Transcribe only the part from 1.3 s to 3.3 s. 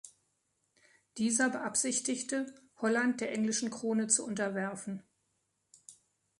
beabsichtigte, Holland